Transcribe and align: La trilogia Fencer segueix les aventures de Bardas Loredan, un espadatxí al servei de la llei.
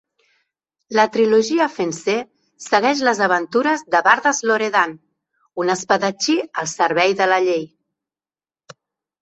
La 0.99 1.03
trilogia 1.17 1.67
Fencer 1.73 2.15
segueix 2.67 3.03
les 3.09 3.21
aventures 3.25 3.85
de 3.97 4.01
Bardas 4.09 4.41
Loredan, 4.53 4.97
un 5.65 5.73
espadatxí 5.77 6.39
al 6.63 6.75
servei 6.75 7.17
de 7.21 7.29
la 7.35 7.41
llei. 7.51 7.63